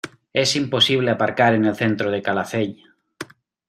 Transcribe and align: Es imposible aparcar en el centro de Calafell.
Es 0.33 0.55
imposible 0.55 1.11
aparcar 1.11 1.53
en 1.53 1.65
el 1.65 1.75
centro 1.75 2.09
de 2.09 2.23
Calafell. 2.23 2.81